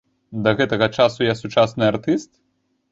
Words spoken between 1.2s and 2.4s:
я сучасны артыст?